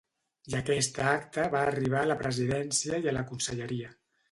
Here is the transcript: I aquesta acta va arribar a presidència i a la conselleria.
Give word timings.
I 0.53 0.53
aquesta 0.59 1.03
acta 1.09 1.45
va 1.57 1.61
arribar 1.73 2.03
a 2.07 2.17
presidència 2.23 3.01
i 3.07 3.13
a 3.15 3.17
la 3.21 3.25
conselleria. 3.31 3.97